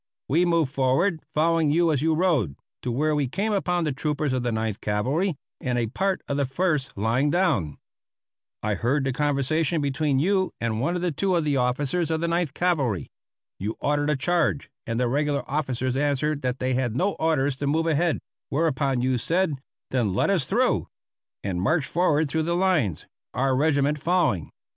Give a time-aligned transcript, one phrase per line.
[0.27, 4.33] We moved forward, following you as you rode, to where we came upon the troopers
[4.33, 7.77] of the Ninth Cavalry and a part of the First lying down.
[8.63, 12.27] I heard the conversation between you and one or two of the officers of the
[12.27, 13.11] Ninth Cavalry.
[13.59, 17.67] You ordered a charge, and the regular officers answered that they had no orders to
[17.67, 18.17] move ahead;
[18.49, 19.53] whereupon you said:
[19.91, 20.87] "Then let us through,"
[21.43, 23.05] and marched forward through the lines,
[23.35, 24.49] our regiment following.